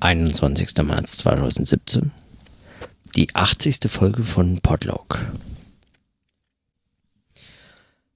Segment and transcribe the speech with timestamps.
[0.00, 0.76] 21.
[0.84, 2.12] März 2017.
[3.14, 3.78] Die 80.
[3.88, 5.24] Folge von Podlog.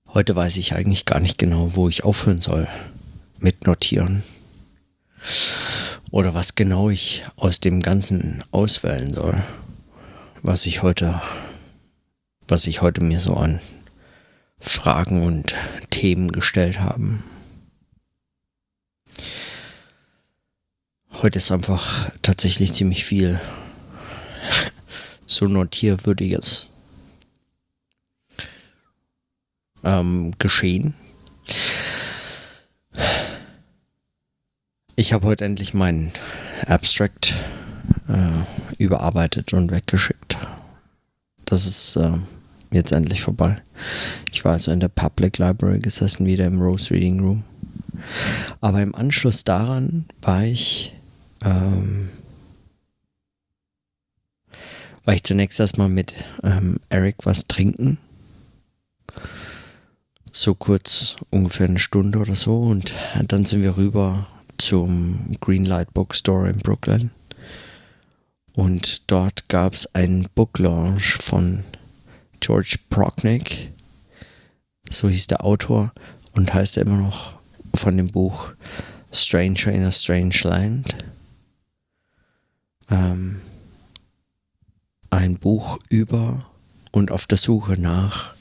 [0.09, 2.69] Heute weiß ich eigentlich gar nicht genau, wo ich aufhören soll
[3.39, 4.23] mit Notieren.
[6.11, 9.43] Oder was genau ich aus dem Ganzen auswählen soll.
[10.43, 11.21] Was ich heute,
[12.49, 13.61] was ich heute mir so an
[14.59, 15.55] Fragen und
[15.91, 17.23] Themen gestellt haben.
[21.23, 23.39] Heute ist einfach tatsächlich ziemlich viel
[25.27, 26.67] so notierwürdiges
[29.85, 30.95] ähm, geschehen.
[34.97, 36.11] Ich habe heute endlich meinen
[36.67, 37.35] Abstract
[38.09, 40.39] äh, überarbeitet und weggeschickt.
[41.45, 42.13] Das ist äh,
[42.73, 43.61] jetzt endlich vorbei.
[44.33, 47.45] Ich war also in der Public Library gesessen, wieder im Rose Reading Room.
[48.63, 50.95] Aber im Anschluss daran war ich
[51.45, 52.11] ähm,
[55.05, 57.99] war ich zunächst erstmal mit ähm, Eric was trinken.
[60.33, 62.61] So kurz, ungefähr eine Stunde oder so.
[62.61, 62.93] Und
[63.27, 64.27] dann sind wir rüber
[64.59, 67.11] zum Greenlight Bookstore in Brooklyn.
[68.53, 71.65] Und dort gab es einen Book Launch von
[72.41, 73.73] George Prochnick.
[74.89, 75.93] So hieß der Autor
[76.33, 77.35] und heißt er immer noch
[77.75, 78.53] von dem Buch
[79.13, 80.95] Stranger in a Strange Land
[82.91, 83.41] ähm,
[85.11, 86.47] ein Buch über
[86.93, 88.35] und auf der Suche nach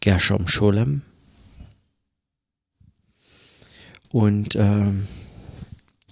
[0.00, 1.02] Gershom Scholem.
[4.10, 5.06] Und ähm,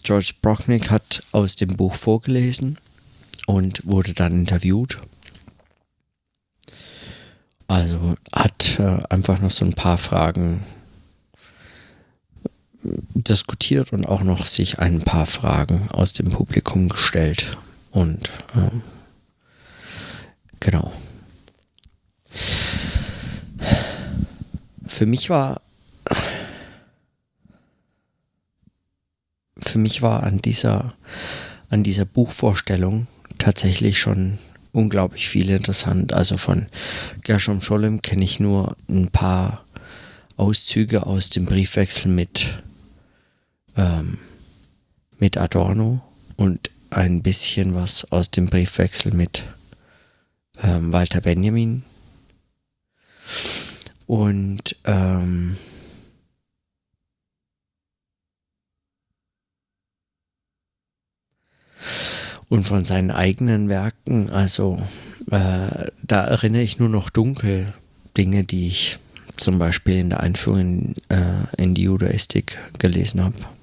[0.02, 2.78] George Brocknick hat aus dem Buch vorgelesen
[3.46, 4.98] und wurde dann interviewt.
[7.68, 10.62] Also hat äh, einfach noch so ein paar Fragen
[13.14, 17.56] diskutiert und auch noch sich ein paar Fragen aus dem Publikum gestellt.
[17.90, 18.82] Und ähm,
[20.60, 20.92] genau.
[24.86, 25.60] Für mich war
[29.58, 30.94] für mich war an dieser
[31.68, 33.06] an dieser Buchvorstellung
[33.38, 34.38] tatsächlich schon
[34.72, 36.12] unglaublich viel interessant.
[36.12, 36.66] Also von
[37.22, 39.64] Gershom Scholem kenne ich nur ein paar
[40.36, 42.62] Auszüge aus dem Briefwechsel mit
[43.76, 44.18] ähm,
[45.18, 46.02] mit Adorno
[46.36, 49.44] und ein bisschen was aus dem Briefwechsel mit
[50.62, 51.82] ähm, Walter Benjamin.
[54.06, 55.56] Und ähm,
[62.48, 64.80] und von seinen eigenen Werken, also
[65.30, 67.74] äh, da erinnere ich nur noch dunkel
[68.16, 68.98] Dinge, die ich
[69.36, 73.55] zum Beispiel in der Einführung in, äh, in die Judaistik gelesen habe.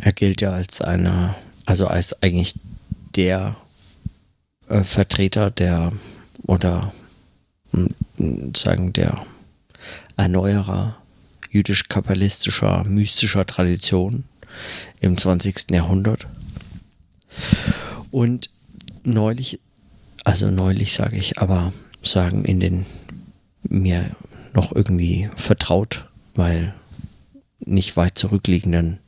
[0.00, 1.34] Er gilt ja als einer,
[1.66, 2.54] also als eigentlich
[3.14, 3.56] der
[4.68, 5.92] äh, Vertreter der
[6.46, 6.92] oder
[8.54, 9.24] sagen der
[10.16, 10.96] Erneuerer
[11.50, 14.24] jüdisch-kabbalistischer, mystischer Tradition
[15.00, 15.70] im 20.
[15.70, 16.26] Jahrhundert.
[18.10, 18.50] Und
[19.04, 19.60] neulich,
[20.24, 21.72] also neulich sage ich, aber
[22.02, 22.86] sagen in den
[23.62, 24.10] mir
[24.54, 26.74] noch irgendwie vertraut, weil
[27.60, 28.98] nicht weit zurückliegenden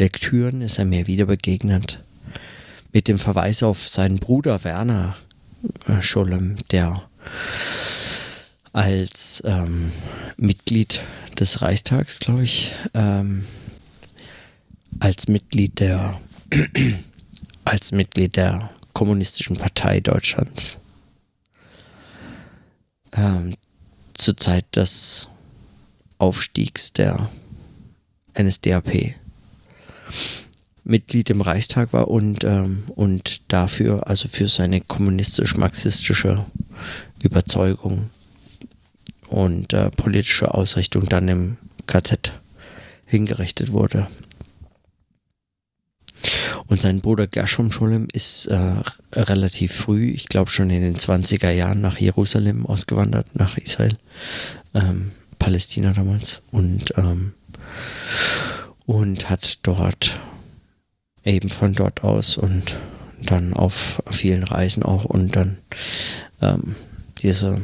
[0.00, 2.02] Lektüren ist er mir wieder begegnet.
[2.90, 5.14] Mit dem Verweis auf seinen Bruder Werner
[5.86, 7.02] äh, Scholem, der
[8.72, 9.92] als ähm,
[10.38, 11.00] Mitglied
[11.38, 13.44] des Reichstags, glaube ich, ähm,
[15.00, 16.18] als Mitglied der
[17.66, 20.78] als Mitglied der Kommunistischen Partei Deutschlands
[23.12, 23.54] ähm,
[24.14, 25.28] zur Zeit des
[26.18, 27.28] Aufstiegs der
[28.34, 29.20] NSDAP
[30.84, 36.44] Mitglied im Reichstag war und, ähm, und dafür, also für seine kommunistisch-marxistische
[37.22, 38.10] Überzeugung
[39.28, 41.56] und äh, politische Ausrichtung dann im
[41.86, 42.32] KZ
[43.06, 44.08] hingerichtet wurde.
[46.66, 48.74] Und sein Bruder Gershom Scholem ist äh,
[49.12, 53.98] relativ früh, ich glaube schon in den 20er Jahren nach Jerusalem ausgewandert, nach Israel,
[54.74, 56.42] ähm, Palästina damals.
[56.52, 57.34] Und ähm,
[58.90, 60.18] und hat dort
[61.24, 62.74] eben von dort aus und
[63.22, 65.58] dann auf vielen Reisen auch und dann
[66.40, 66.74] ähm,
[67.18, 67.60] diese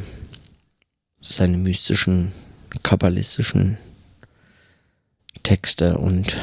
[1.19, 2.31] seine mystischen,
[2.81, 3.77] kabbalistischen
[5.43, 6.37] Texte und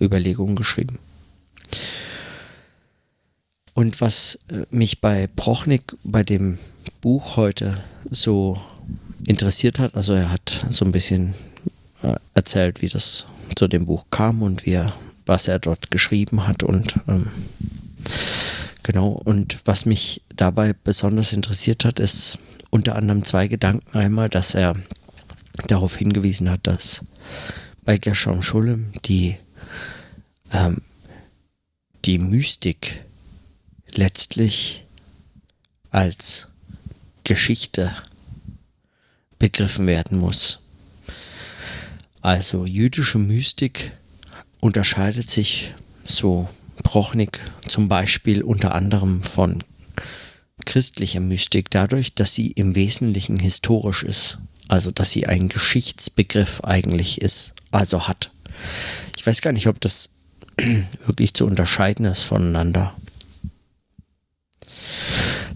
[0.00, 1.00] Überlegungen geschrieben.
[3.74, 6.60] Und was äh, mich bei Prochnik, bei dem
[7.00, 8.60] Buch heute so
[9.24, 11.34] interessiert hat, also er hat so ein bisschen
[12.04, 13.26] äh, erzählt, wie das
[13.56, 14.92] zu dem Buch kam und wie er,
[15.26, 17.28] was er dort geschrieben hat und ähm,
[18.82, 19.08] genau.
[19.10, 22.38] Und was mich dabei besonders interessiert hat, ist
[22.70, 23.96] unter anderem zwei Gedanken.
[23.96, 24.74] Einmal, dass er
[25.66, 27.04] darauf hingewiesen hat, dass
[27.84, 29.36] bei Gershom Scholem die,
[30.52, 30.82] ähm,
[32.04, 33.04] die Mystik
[33.94, 34.84] letztlich
[35.90, 36.48] als
[37.24, 37.92] Geschichte
[39.38, 40.60] begriffen werden muss.
[42.22, 43.92] Also jüdische Mystik
[44.60, 45.74] unterscheidet sich
[46.04, 46.48] so
[46.82, 49.64] Prochnik zum Beispiel unter anderem von
[50.66, 54.38] christlicher Mystik dadurch, dass sie im Wesentlichen historisch ist.
[54.68, 58.30] Also dass sie ein Geschichtsbegriff eigentlich ist, also hat.
[59.16, 60.10] Ich weiß gar nicht, ob das
[61.06, 62.94] wirklich zu unterscheiden ist voneinander.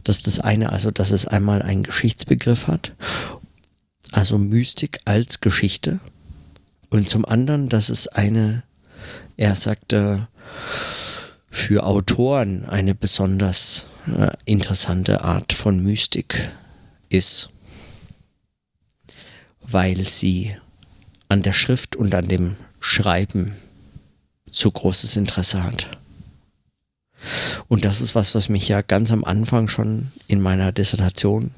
[0.02, 2.92] Das ist das eine, also dass es einmal einen Geschichtsbegriff hat,
[4.12, 6.00] also Mystik als Geschichte.
[6.94, 8.62] Und zum anderen, dass es eine,
[9.36, 10.28] er sagte,
[11.50, 16.52] für Autoren eine besonders äh, interessante Art von Mystik
[17.08, 17.48] ist,
[19.60, 20.56] weil sie
[21.28, 23.56] an der Schrift und an dem Schreiben
[24.52, 25.98] so großes Interesse hat.
[27.66, 31.50] Und das ist was, was mich ja ganz am Anfang schon in meiner Dissertation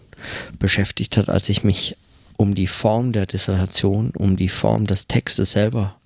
[0.58, 1.94] beschäftigt hat, als ich mich
[2.36, 5.96] um die Form der Dissertation, um die Form des Textes selber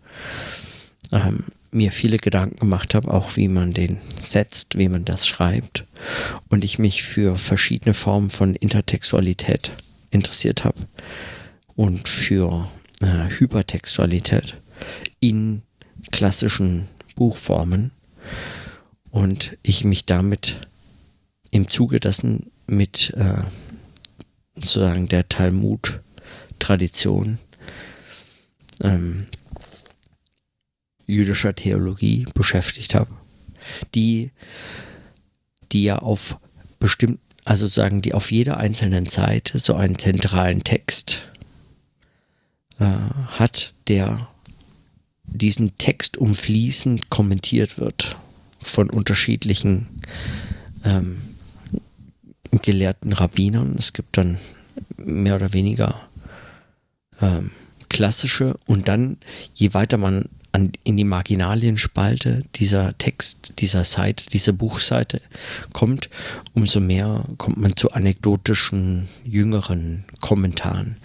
[1.12, 5.84] ähm, mir viele Gedanken gemacht habe, auch wie man den setzt, wie man das schreibt.
[6.48, 9.72] Und ich mich für verschiedene Formen von Intertextualität
[10.10, 10.78] interessiert habe
[11.76, 12.68] und für
[13.00, 14.56] äh, Hypertextualität
[15.20, 15.62] in
[16.10, 17.92] klassischen Buchformen
[19.10, 20.56] und ich mich damit
[21.50, 23.42] im Zuge dessen mit äh,
[24.54, 25.28] sozusagen der
[26.60, 27.38] Talmud-Tradition
[28.82, 29.26] ähm,
[31.06, 33.10] jüdischer Theologie beschäftigt habe,
[33.94, 34.30] die,
[35.72, 36.38] die ja auf
[36.78, 41.28] bestimmt, also sagen, die auf jeder einzelnen Seite so einen zentralen Text
[42.78, 44.28] äh, hat, der
[45.24, 48.16] diesen Text umfließend kommentiert wird
[48.62, 49.88] von unterschiedlichen
[50.84, 51.20] ähm,
[52.62, 53.76] gelehrten Rabbinern.
[53.78, 54.38] Es gibt dann
[54.96, 56.09] mehr oder weniger
[57.20, 57.50] ähm,
[57.88, 59.18] klassische und dann,
[59.54, 65.20] je weiter man an, in die Marginalienspalte dieser Text, dieser Seite, dieser Buchseite
[65.72, 66.10] kommt,
[66.54, 70.96] umso mehr kommt man zu anekdotischen, jüngeren Kommentaren.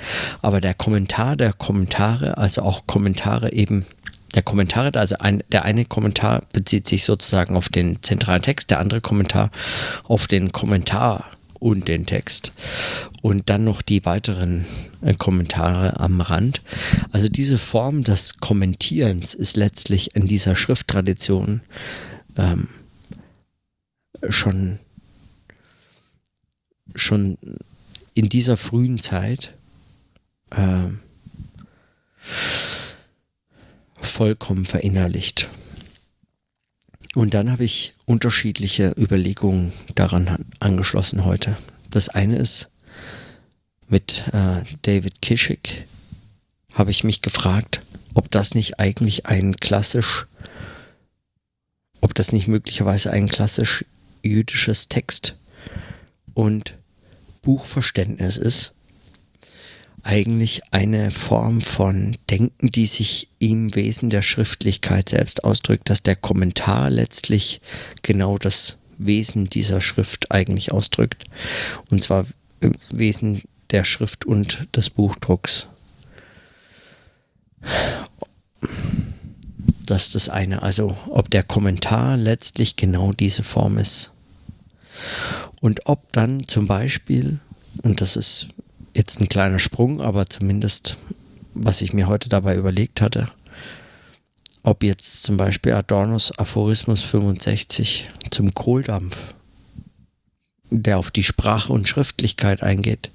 [0.42, 3.86] Aber der Kommentar der Kommentare, also auch Kommentare eben
[4.34, 8.80] der Kommentare, also ein, der eine Kommentar bezieht sich sozusagen auf den zentralen Text, der
[8.80, 9.50] andere Kommentar
[10.04, 12.54] auf den Kommentar und den Text.
[13.22, 14.66] Und dann noch die weiteren
[15.02, 16.62] äh, Kommentare am Rand.
[17.12, 21.62] Also diese Form des Kommentierens ist letztlich in dieser Schrifttradition
[22.38, 22.68] ähm,
[24.30, 24.80] schon,
[26.94, 27.38] schon
[28.14, 29.54] in dieser frühen Zeit
[30.52, 30.90] äh,
[33.96, 35.50] vollkommen verinnerlicht.
[37.16, 41.58] Und dann habe ich unterschiedliche Überlegungen daran angeschlossen heute.
[41.90, 42.70] Das eine ist,
[43.88, 45.88] mit äh, David Kishik
[46.74, 47.82] habe ich mich gefragt,
[48.14, 50.28] ob das nicht eigentlich ein klassisch,
[52.02, 53.86] ob das nicht möglicherweise ein klassisch
[54.22, 55.38] jüdisches Text
[56.34, 56.76] und
[57.44, 58.75] Buchverständnis ist,
[60.06, 66.16] eigentlich eine Form von Denken, die sich im Wesen der Schriftlichkeit selbst ausdrückt, dass der
[66.16, 67.60] Kommentar letztlich
[68.04, 71.26] genau das Wesen dieser Schrift eigentlich ausdrückt.
[71.90, 72.26] Und zwar
[72.62, 75.68] im Wesen der Schrift und des Buchdrucks.
[79.88, 80.62] Das ist das eine.
[80.62, 84.12] Also ob der Kommentar letztlich genau diese Form ist.
[85.62, 87.40] Und ob dann zum Beispiel,
[87.82, 88.50] und das ist
[88.96, 90.98] jetzt ein kleiner Sprung, aber zumindest,
[91.54, 93.28] was ich mir heute dabei überlegt hatte,
[94.64, 99.36] ob jetzt zum Beispiel Adornos Aphorismus 65 zum Kohldampf,
[100.72, 103.12] der auf die Sprache und Schriftlichkeit eingeht,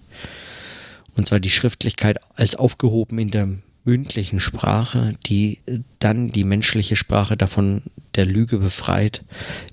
[1.17, 3.49] und zwar die Schriftlichkeit als aufgehoben in der
[3.85, 5.61] mündlichen Sprache, die
[5.99, 7.83] dann die menschliche Sprache davon
[8.15, 9.25] der Lüge befreit,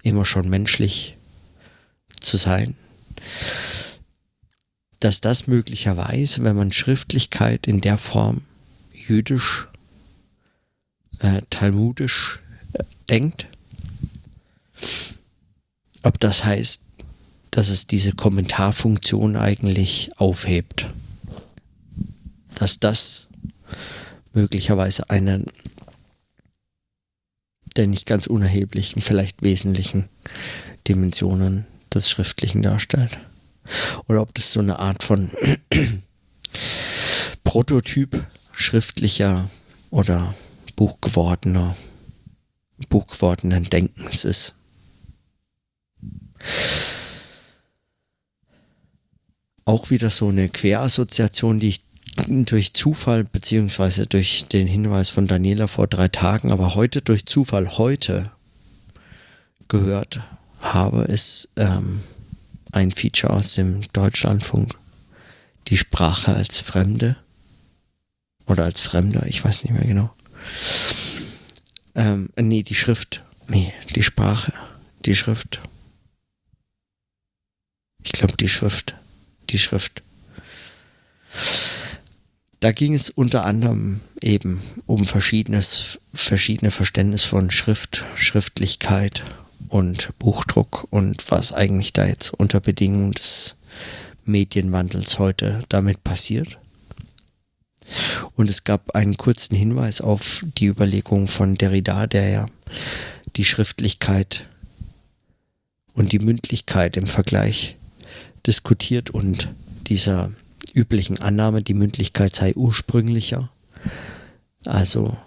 [0.03, 1.17] immer schon menschlich
[2.21, 2.75] zu sein
[4.99, 8.41] dass das möglicherweise, wenn man Schriftlichkeit in der Form
[8.91, 9.67] jüdisch,
[11.19, 12.39] äh, talmudisch
[12.73, 13.47] äh, denkt,
[16.03, 16.81] ob das heißt,
[17.51, 20.87] dass es diese Kommentarfunktion eigentlich aufhebt.
[22.55, 23.27] Dass das
[24.33, 25.43] möglicherweise eine
[27.77, 30.09] der nicht ganz unerheblichen, vielleicht wesentlichen
[30.87, 33.17] Dimensionen des Schriftlichen darstellt.
[34.07, 35.29] Oder ob das so eine Art von
[37.43, 39.49] Prototyp schriftlicher
[39.89, 40.33] oder
[40.75, 41.75] buchgewordener,
[42.89, 44.55] buchgewordenen Denkens ist.
[49.65, 51.81] Auch wieder so eine Querassoziation, die ich
[52.27, 57.77] durch Zufall, beziehungsweise durch den Hinweis von Daniela vor drei Tagen, aber heute durch Zufall
[57.77, 58.31] heute
[59.67, 60.21] gehört
[60.59, 62.01] habe, ist ähm,
[62.71, 64.75] ein Feature aus dem Deutschlandfunk.
[65.67, 67.17] Die Sprache als Fremde.
[68.45, 70.13] Oder als Fremder, ich weiß nicht mehr genau.
[71.95, 73.23] Ähm, nee, die Schrift.
[73.47, 74.53] Nee, die Sprache.
[75.05, 75.61] Die Schrift.
[78.03, 78.95] Ich glaube, die Schrift.
[79.49, 80.01] Die Schrift.
[82.59, 89.23] Da ging es unter anderem eben um verschiedenes, verschiedene Verständnis von Schrift, Schriftlichkeit
[89.69, 93.55] und Buchdruck und was eigentlich da jetzt unter Bedingungen des
[94.25, 96.57] Medienwandels heute damit passiert.
[98.35, 102.45] Und es gab einen kurzen Hinweis auf die Überlegung von Derrida, der ja
[103.35, 104.45] die Schriftlichkeit
[105.93, 107.77] und die Mündlichkeit im Vergleich
[108.45, 109.49] diskutiert und
[109.87, 110.31] dieser
[110.73, 113.49] üblichen Annahme, die Mündlichkeit sei ursprünglicher,
[114.65, 115.17] also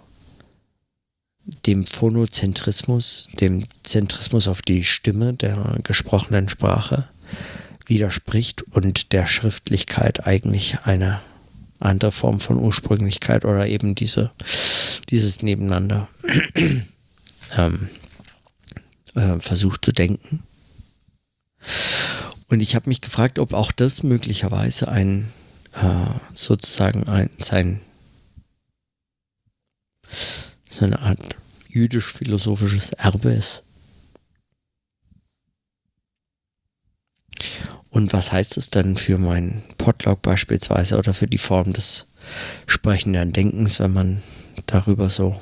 [1.65, 7.07] dem Phonozentrismus, dem Zentrismus auf die Stimme der gesprochenen Sprache
[7.85, 11.21] widerspricht und der Schriftlichkeit eigentlich eine
[11.79, 14.31] andere Form von Ursprünglichkeit oder eben diese,
[15.09, 16.07] dieses Nebeneinander
[17.57, 17.89] ähm,
[19.15, 20.43] äh, versucht zu denken.
[22.47, 25.31] Und ich habe mich gefragt, ob auch das möglicherweise ein
[25.73, 27.81] äh, sozusagen ein, sein,
[30.67, 31.35] so eine Art
[31.71, 33.63] jüdisch-philosophisches Erbe ist.
[37.89, 42.07] Und was heißt es dann für meinen Podlog beispielsweise oder für die Form des
[42.65, 44.23] sprechenden Denkens, wenn man
[44.65, 45.39] darüber so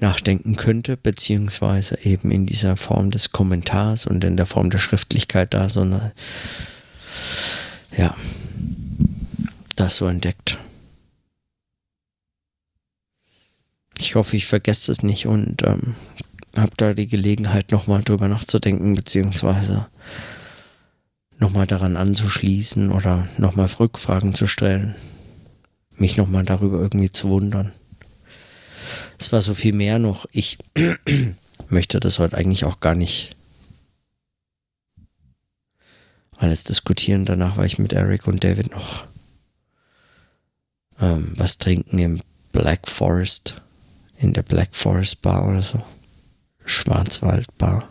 [0.00, 5.54] nachdenken könnte, beziehungsweise eben in dieser Form des Kommentars und in der Form der Schriftlichkeit
[5.54, 6.12] da, sondern
[7.96, 8.14] ja,
[9.76, 10.58] das so entdeckt.
[14.14, 15.96] Ich hoffe, ich vergesse es nicht und ähm,
[16.54, 19.88] habe da die Gelegenheit, nochmal drüber nachzudenken, beziehungsweise
[21.40, 24.94] nochmal daran anzuschließen oder nochmal Rückfragen zu stellen.
[25.96, 27.72] Mich nochmal darüber irgendwie zu wundern.
[29.18, 30.26] Es war so viel mehr noch.
[30.30, 30.58] Ich
[31.68, 33.34] möchte das heute eigentlich auch gar nicht
[36.36, 37.24] alles diskutieren.
[37.24, 39.06] Danach war ich mit Eric und David noch
[41.00, 42.20] ähm, was trinken im
[42.52, 43.60] Black Forest,
[44.16, 45.82] in der Black Forest Bar oder so.
[46.64, 47.88] Schwarzwald Bar.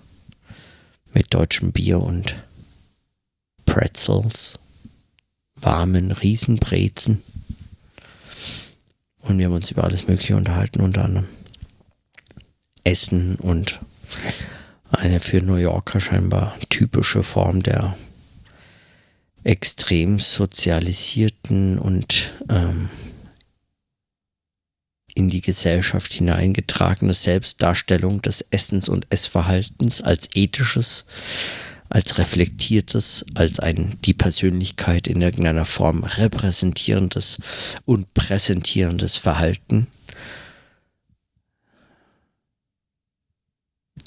[1.14, 2.36] Mit deutschem Bier und
[3.66, 4.60] Pretzels.
[5.56, 7.24] Warmen Riesenbrezen.
[9.20, 11.28] Und wir haben uns über alles Mögliche unterhalten, unter anderem
[12.84, 13.80] Essen und
[14.92, 17.96] eine für New Yorker scheinbar typische Form der
[19.44, 22.90] extrem sozialisierten und ähm,
[25.16, 31.06] in die Gesellschaft hineingetragene Selbstdarstellung des Essens und Essverhaltens als ethisches,
[31.90, 37.38] als reflektiertes, als ein die Persönlichkeit in irgendeiner Form repräsentierendes
[37.86, 39.88] und präsentierendes Verhalten.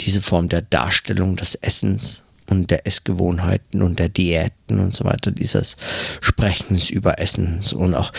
[0.00, 5.30] Diese Form der Darstellung des Essens und der Essgewohnheiten und der Diäten und so weiter,
[5.30, 5.76] dieses
[6.20, 8.12] Sprechens über Essens und auch,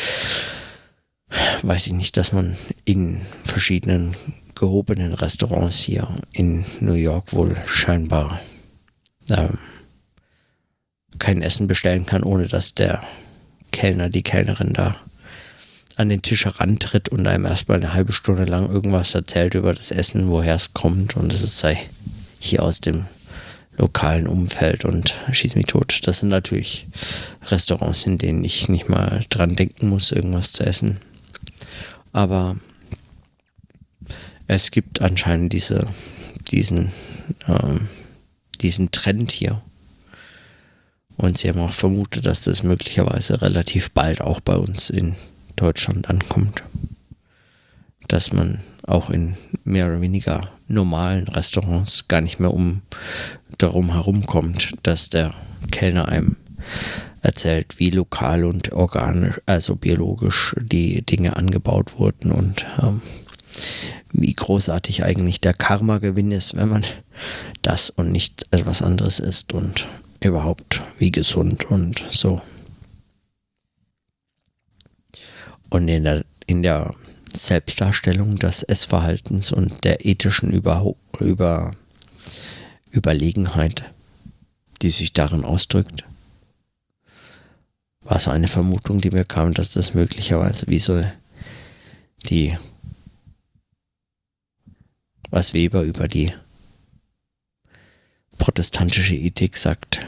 [1.62, 2.55] weiß ich nicht, dass man
[2.86, 4.15] in verschiedenen
[4.55, 8.39] gehobenen Restaurants hier in New York wohl scheinbar
[9.29, 9.57] ähm,
[11.19, 13.01] kein Essen bestellen kann, ohne dass der
[13.72, 14.96] Kellner, die Kellnerin da
[15.96, 19.91] an den Tisch herantritt und einem erstmal eine halbe Stunde lang irgendwas erzählt über das
[19.91, 21.77] Essen, woher es kommt und es sei
[22.39, 23.05] hier aus dem
[23.77, 26.01] lokalen Umfeld und schieß mich tot.
[26.05, 26.88] Das sind natürlich
[27.50, 31.00] Restaurants, in denen ich nicht mal dran denken muss, irgendwas zu essen.
[32.11, 32.57] Aber
[34.47, 35.87] es gibt anscheinend diese,
[36.51, 36.91] diesen,
[37.47, 37.87] ähm,
[38.61, 39.61] diesen Trend hier.
[41.17, 45.15] Und sie haben auch vermutet, dass das möglicherweise relativ bald auch bei uns in
[45.55, 46.63] Deutschland ankommt.
[48.07, 52.81] Dass man auch in mehr oder weniger normalen Restaurants gar nicht mehr um
[53.57, 55.33] darum herumkommt, dass der
[55.71, 56.37] Kellner einem
[57.27, 63.01] erzählt, wie lokal und organisch, also biologisch die Dinge angebaut wurden und ähm,
[64.13, 66.86] wie großartig eigentlich der Karma-Gewinn ist, wenn man
[67.62, 69.88] das und nicht etwas anderes ist und
[70.22, 72.41] überhaupt wie gesund und so.
[75.69, 76.96] Und in der, in der
[77.34, 81.72] Selbstdarstellung des Essverhaltens und der ethischen Über, Über,
[82.89, 83.84] Überlegenheit,
[84.81, 86.05] die sich darin ausdrückt,
[88.07, 91.03] war so eine Vermutung, die mir kam, dass das möglicherweise wie so
[92.23, 92.57] die,
[95.29, 96.33] was Weber über die
[98.37, 99.99] protestantische Ethik sagt,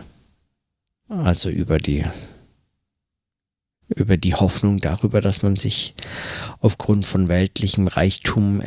[1.10, 2.06] also über die
[3.96, 5.96] über die Hoffnung darüber, dass man sich
[6.60, 8.62] aufgrund von weltlichem Reichtum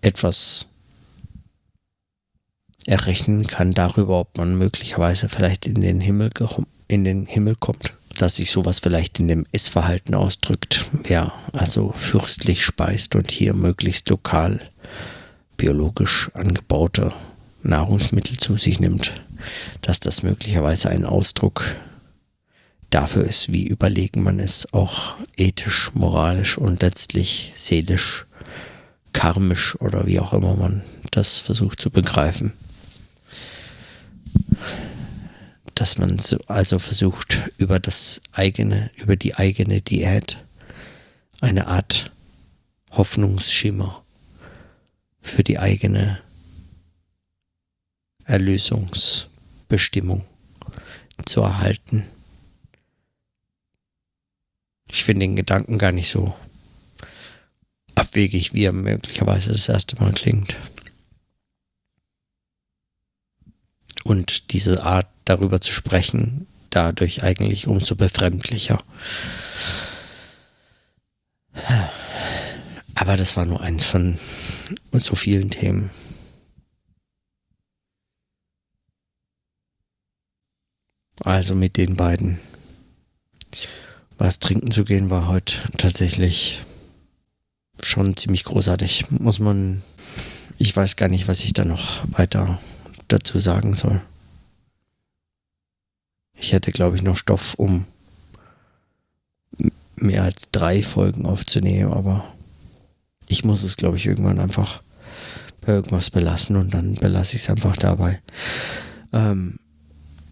[0.00, 0.66] etwas
[2.86, 6.30] errechnen kann darüber, ob man möglicherweise vielleicht in den Himmel
[6.88, 12.64] in den Himmel kommt, dass sich sowas vielleicht in dem Essverhalten ausdrückt, wer also fürstlich
[12.64, 14.60] speist und hier möglichst lokal
[15.56, 17.12] biologisch angebaute
[17.64, 19.12] Nahrungsmittel zu sich nimmt,
[19.80, 21.64] dass das möglicherweise ein Ausdruck
[22.90, 28.26] dafür ist, wie überlegen man es auch ethisch, moralisch und letztlich seelisch,
[29.12, 32.52] karmisch oder wie auch immer man das versucht zu begreifen.
[35.74, 40.38] Dass man also versucht, über das eigene, über die eigene Diät
[41.40, 42.12] eine Art
[42.92, 44.04] Hoffnungsschimmer
[45.22, 46.20] für die eigene
[48.24, 50.24] Erlösungsbestimmung
[51.24, 52.04] zu erhalten.
[54.90, 56.34] Ich finde den Gedanken gar nicht so
[57.94, 60.54] abwegig, wie er möglicherweise das erste Mal klingt.
[64.04, 68.82] Und diese Art darüber zu sprechen, dadurch eigentlich umso befremdlicher.
[72.94, 74.18] Aber das war nur eins von
[74.92, 75.90] so vielen Themen.
[81.24, 82.40] Also mit den beiden
[84.22, 86.60] was trinken zu gehen war heute tatsächlich
[87.82, 89.10] schon ziemlich großartig.
[89.10, 89.82] Muss man,
[90.58, 92.60] ich weiß gar nicht, was ich da noch weiter
[93.08, 94.00] dazu sagen soll.
[96.42, 97.84] Ich hätte, glaube ich, noch Stoff, um
[99.94, 102.24] mehr als drei Folgen aufzunehmen, aber
[103.28, 104.82] ich muss es, glaube ich, irgendwann einfach
[105.60, 108.20] bei irgendwas belassen und dann belasse ich es einfach dabei.
[109.12, 109.60] Ähm,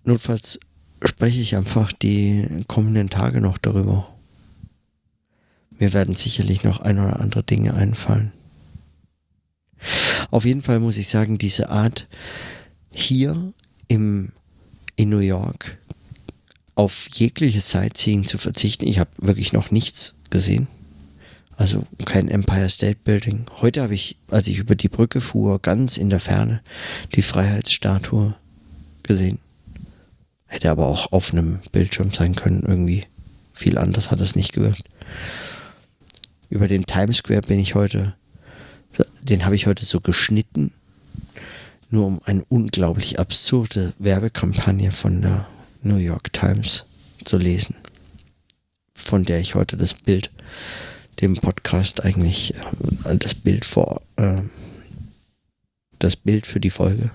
[0.02, 0.58] notfalls
[1.04, 4.12] spreche ich einfach die kommenden Tage noch darüber.
[5.78, 8.32] Mir werden sicherlich noch ein oder andere Dinge einfallen.
[10.32, 12.08] Auf jeden Fall muss ich sagen, diese Art
[12.90, 13.52] hier
[13.86, 14.32] im,
[14.96, 15.78] in New York
[16.80, 18.88] auf jegliches Sightseeing zu verzichten.
[18.88, 20.66] Ich habe wirklich noch nichts gesehen.
[21.58, 23.44] Also kein Empire State Building.
[23.60, 26.62] Heute habe ich, als ich über die Brücke fuhr, ganz in der Ferne
[27.14, 28.34] die Freiheitsstatue
[29.02, 29.38] gesehen.
[30.46, 33.04] Hätte aber auch auf einem Bildschirm sein können, irgendwie.
[33.52, 34.84] Viel anders hat es nicht gewirkt.
[36.48, 38.14] Über den Times Square bin ich heute,
[39.22, 40.72] den habe ich heute so geschnitten,
[41.90, 45.46] nur um eine unglaublich absurde Werbekampagne von der
[45.82, 46.84] New York Times
[47.24, 47.76] zu lesen,
[48.94, 50.30] von der ich heute das Bild,
[51.20, 52.54] dem Podcast eigentlich
[53.04, 54.42] äh, das Bild vor, äh,
[55.98, 57.10] das Bild für die Folge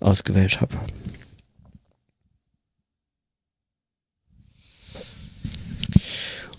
[0.00, 0.78] ausgewählt habe.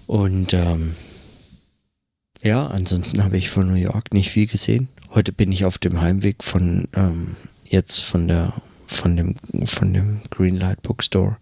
[0.08, 0.96] Und ähm,
[2.42, 4.88] ja, ansonsten habe ich von New York nicht viel gesehen.
[5.10, 8.54] Heute bin ich auf dem Heimweg von ähm, jetzt von der
[8.88, 11.38] von dem von dem Greenlight Bookstore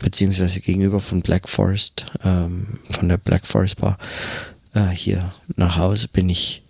[0.00, 3.98] beziehungsweise gegenüber von Black Forest ähm, von der Black Forest Bar
[4.74, 6.62] äh, hier nach Hause bin ich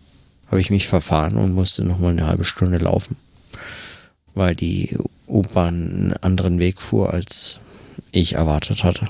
[0.46, 3.16] habe ich mich verfahren und musste noch mal eine halbe Stunde laufen,
[4.34, 4.96] weil die
[5.26, 7.58] U-Bahn einen anderen Weg fuhr als
[8.12, 9.08] ich erwartet hatte.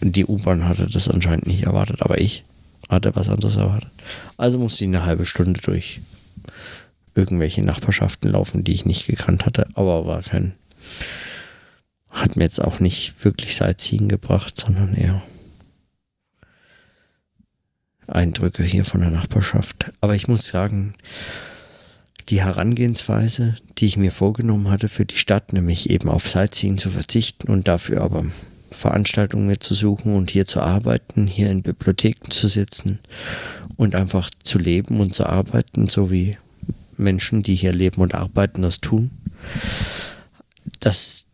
[0.00, 2.44] Die U-Bahn hatte das anscheinend nicht erwartet, aber ich
[2.88, 3.90] hatte was anderes erwartet.
[4.36, 6.00] Also musste ich eine halbe Stunde durch
[7.14, 10.54] irgendwelche Nachbarschaften laufen, die ich nicht gekannt hatte, aber war kein,
[12.10, 15.22] hat mir jetzt auch nicht wirklich Sightseeing gebracht, sondern eher
[18.06, 19.92] Eindrücke hier von der Nachbarschaft.
[20.00, 20.94] Aber ich muss sagen,
[22.28, 26.90] die Herangehensweise, die ich mir vorgenommen hatte für die Stadt, nämlich eben auf Sightseeing zu
[26.90, 28.24] verzichten und dafür aber
[28.70, 33.00] Veranstaltungen zu suchen und hier zu arbeiten, hier in Bibliotheken zu sitzen
[33.76, 36.38] und einfach zu leben und zu arbeiten, so wie
[37.02, 39.10] Menschen, die hier leben und arbeiten, das tun.
[40.80, 41.26] Das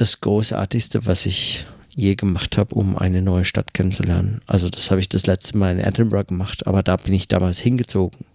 [0.00, 4.42] das Großartigste, was ich je gemacht habe, um eine neue Stadt kennenzulernen.
[4.46, 7.58] Also das habe ich das letzte Mal in Edinburgh gemacht, aber da bin ich damals
[7.58, 8.26] hingezogen.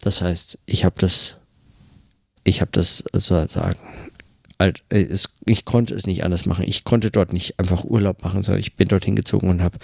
[0.00, 1.36] Das heißt, ich habe das,
[2.42, 3.78] ich habe das sozusagen,
[4.88, 6.64] es, ich konnte es nicht anders machen.
[6.66, 9.78] Ich konnte dort nicht einfach Urlaub machen, sondern ich bin dort hingezogen und habe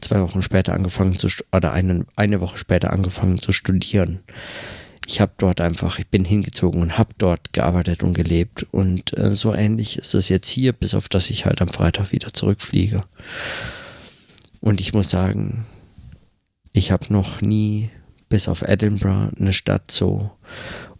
[0.00, 4.20] zwei Wochen später angefangen zu, oder eine, eine Woche später angefangen zu studieren
[5.08, 8.66] ich habe dort einfach, ich bin hingezogen und habe dort gearbeitet und gelebt.
[8.72, 12.12] Und äh, so ähnlich ist es jetzt hier, bis auf dass ich halt am Freitag
[12.12, 13.02] wieder zurückfliege.
[14.60, 15.64] Und ich muss sagen,
[16.74, 17.90] ich habe noch nie
[18.28, 20.30] bis auf Edinburgh eine Stadt so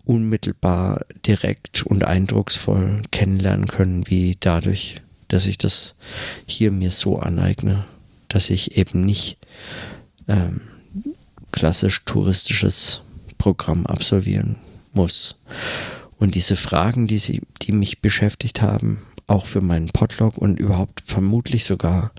[0.07, 5.97] unmittelbar direkt und eindrucksvoll kennenlernen können, wie dadurch, dass ich das
[6.47, 7.85] hier mir so aneigne,
[8.29, 9.37] dass ich eben nicht
[10.29, 10.63] ähm,
[11.53, 13.03] klassisch touristisches
[13.39, 14.57] Programm absolvieren
[14.93, 15.37] muss.
[16.19, 21.03] Und diese Fragen, die, sie, die mich beschäftigt haben, auch für meinen Podlog und überhaupt
[21.05, 22.13] vermutlich sogar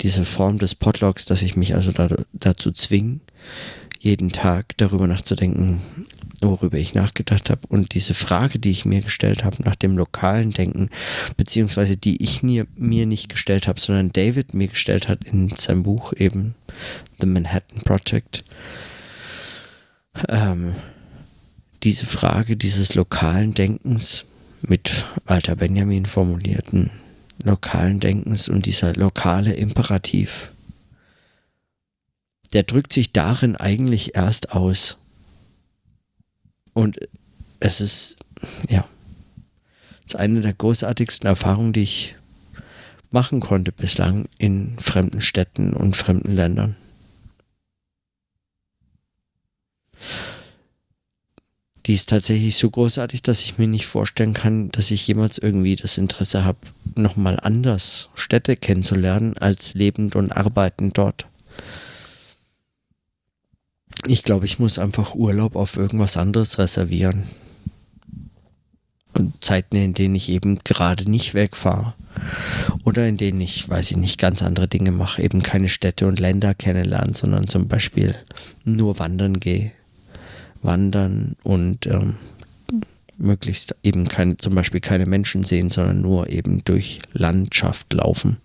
[0.00, 3.20] diese Form des Podlogs, dass ich mich also da, dazu zwinge,
[3.98, 5.80] jeden Tag darüber nachzudenken,
[6.40, 7.62] worüber ich nachgedacht habe.
[7.68, 10.88] Und diese Frage, die ich mir gestellt habe nach dem lokalen Denken,
[11.36, 15.82] beziehungsweise die ich mir, mir nicht gestellt habe, sondern David mir gestellt hat in seinem
[15.82, 16.54] Buch eben
[17.20, 18.44] The Manhattan Project,
[20.28, 20.74] ähm,
[21.82, 24.24] diese Frage dieses lokalen Denkens
[24.62, 26.90] mit Walter Benjamin formulierten
[27.42, 30.52] lokalen Denkens und dieser lokale Imperativ,
[32.52, 34.98] der drückt sich darin eigentlich erst aus.
[36.72, 36.98] Und
[37.60, 38.18] es ist,
[38.68, 38.86] ja,
[40.06, 42.16] es ist eine der großartigsten Erfahrungen, die ich
[43.10, 46.76] machen konnte bislang in fremden Städten und fremden Ländern.
[51.88, 55.74] Die ist tatsächlich so großartig, dass ich mir nicht vorstellen kann, dass ich jemals irgendwie
[55.74, 56.58] das Interesse habe,
[56.94, 61.24] nochmal anders Städte kennenzulernen, als lebend und arbeitend dort.
[64.06, 67.22] Ich glaube, ich muss einfach Urlaub auf irgendwas anderes reservieren.
[69.14, 71.94] Und Zeiten, in denen ich eben gerade nicht wegfahre.
[72.84, 75.22] Oder in denen ich, weiß ich nicht, ganz andere Dinge mache.
[75.22, 78.14] Eben keine Städte und Länder kennenlernen, sondern zum Beispiel
[78.64, 79.72] nur wandern gehe
[80.62, 82.16] wandern und ähm,
[83.18, 88.38] möglichst eben keine, zum Beispiel keine Menschen sehen, sondern nur eben durch Landschaft laufen.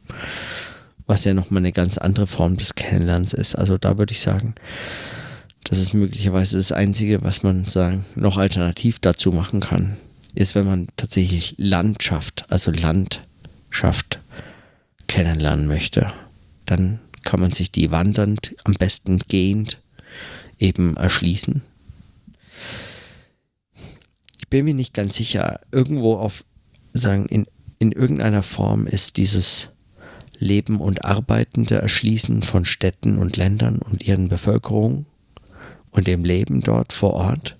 [1.05, 3.55] Was ja nochmal eine ganz andere Form des Kennenlernens ist.
[3.55, 4.55] Also da würde ich sagen,
[5.63, 9.95] das ist möglicherweise das Einzige, was man sagen, noch alternativ dazu machen kann,
[10.33, 14.19] ist, wenn man tatsächlich Landschaft, also Landschaft
[15.07, 16.11] kennenlernen möchte.
[16.65, 19.79] Dann kann man sich die wandernd, am besten gehend
[20.59, 21.61] eben erschließen
[24.53, 25.59] bin mir nicht ganz sicher.
[25.71, 26.45] Irgendwo auf,
[26.91, 27.47] sagen, in,
[27.79, 29.71] in irgendeiner Form ist dieses
[30.37, 35.07] Leben und arbeitende Erschließen von Städten und Ländern und ihren Bevölkerungen
[35.89, 37.57] und dem Leben dort vor Ort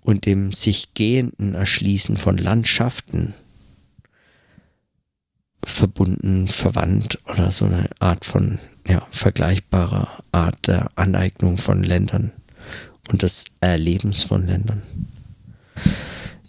[0.00, 3.34] und dem sich gehenden Erschließen von Landschaften
[5.64, 12.32] verbunden, verwandt oder so eine Art von ja, vergleichbarer Art der Aneignung von Ländern
[13.08, 14.82] und des Erlebens von Ländern.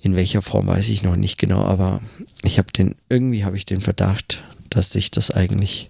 [0.01, 2.01] In welcher Form weiß ich noch nicht genau, aber
[2.43, 5.89] ich habe den, irgendwie habe ich den Verdacht, dass sich das eigentlich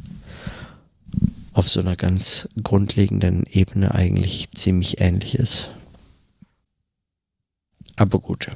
[1.53, 5.71] auf so einer ganz grundlegenden Ebene eigentlich ziemlich ähnlich ist.
[7.95, 8.47] Aber gut.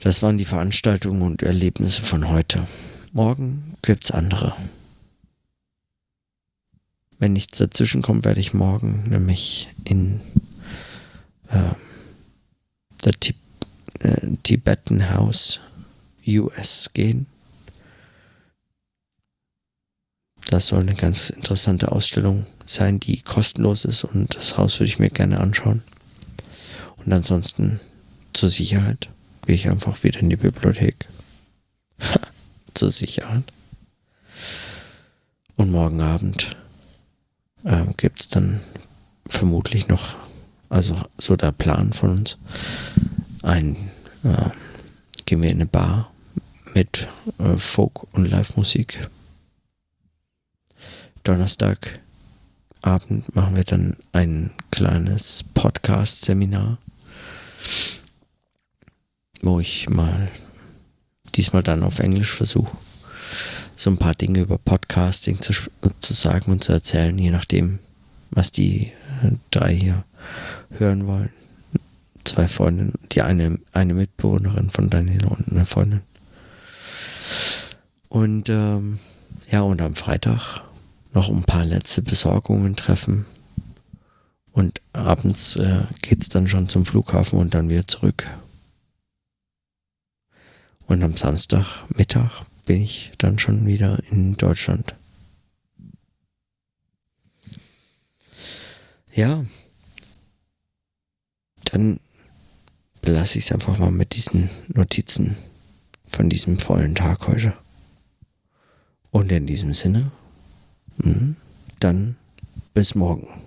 [0.00, 2.66] Das waren die Veranstaltungen und Erlebnisse von heute.
[3.12, 4.54] Morgen gibt's andere.
[7.18, 10.20] Wenn nichts dazwischen kommt, werde ich morgen nämlich in
[11.48, 11.70] äh,
[13.06, 13.36] der Tip
[14.00, 15.60] äh, Tibetan House
[16.26, 17.26] US gehen.
[20.50, 24.98] Das soll eine ganz interessante Ausstellung sein, die kostenlos ist und das Haus würde ich
[24.98, 25.82] mir gerne anschauen.
[26.98, 27.80] Und ansonsten
[28.32, 29.08] zur Sicherheit
[29.46, 31.08] gehe ich einfach wieder in die Bibliothek.
[32.74, 33.44] zur Sicherheit.
[35.56, 36.56] Und morgen Abend
[37.64, 38.60] ähm, gibt es dann
[39.26, 40.16] vermutlich noch,
[40.68, 42.38] also so der Plan von uns,
[43.42, 43.76] ein,
[44.24, 44.50] äh,
[45.24, 46.12] gehen wir in eine Bar
[46.74, 49.08] mit äh, Folk- und Live-Musik.
[51.22, 52.00] Donnerstagabend
[53.34, 56.78] machen wir dann ein kleines Podcast-Seminar,
[59.42, 60.28] wo ich mal
[61.34, 62.76] diesmal dann auf Englisch versuche,
[63.74, 65.52] so ein paar Dinge über Podcasting zu,
[66.00, 67.78] zu sagen und zu erzählen, je nachdem,
[68.30, 70.04] was die äh, drei hier
[70.70, 71.30] hören wollen
[72.26, 76.02] zwei Freundinnen, die eine, eine Mitbewohnerin von Daniela und eine Freundin.
[78.08, 78.98] Und ähm,
[79.50, 80.62] ja, und am Freitag
[81.12, 83.24] noch ein paar letzte Besorgungen treffen.
[84.52, 88.26] Und abends äh, geht es dann schon zum Flughafen und dann wieder zurück.
[90.86, 94.94] Und am Samstagmittag bin ich dann schon wieder in Deutschland.
[99.12, 99.44] Ja,
[101.72, 102.00] dann
[103.02, 105.36] belasse ich es einfach mal mit diesen Notizen
[106.08, 107.54] von diesem vollen Tag heute.
[109.10, 110.10] Und in diesem Sinne,
[111.02, 111.36] hm,
[111.80, 112.16] dann
[112.74, 113.45] bis morgen.